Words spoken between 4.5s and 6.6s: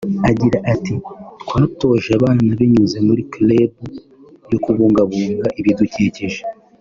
yo kubungabunga ibidukikije